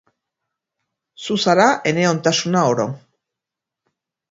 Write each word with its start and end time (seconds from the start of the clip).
Zu 1.25 1.37
zara 1.43 1.67
ene 1.93 2.09
ontasuna 2.15 2.65
oro. 2.73 2.89